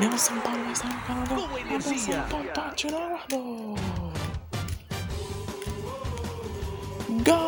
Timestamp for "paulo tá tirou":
2.28-3.18